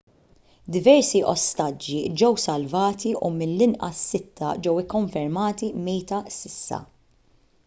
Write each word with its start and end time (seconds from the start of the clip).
diversi 0.75 1.19
ostaġġi 1.33 1.99
ġew 2.21 2.31
salvati 2.45 3.11
u 3.27 3.31
mill-inqas 3.37 4.03
sitta 4.09 4.51
ġew 4.63 4.75
ikkonfermati 4.85 5.73
mejta 5.87 6.25
s'issa 6.39 6.87